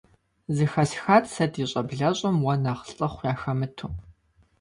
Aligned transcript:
Зыхэсхат 0.55 1.25
сэ 1.33 1.45
ди 1.51 1.63
щӀэблэщӀэм 1.69 2.37
уэ 2.45 2.53
нэхъ 2.63 2.85
лӀыхъу 2.95 3.25
яхэмыту. 3.31 3.91